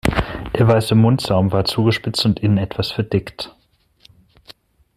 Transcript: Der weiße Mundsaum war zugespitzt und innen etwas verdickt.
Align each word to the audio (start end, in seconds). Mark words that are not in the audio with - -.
Der 0.57 0.67
weiße 0.67 0.95
Mundsaum 0.95 1.51
war 1.51 1.63
zugespitzt 1.65 2.25
und 2.25 2.39
innen 2.39 2.57
etwas 2.57 2.91
verdickt. 2.91 3.55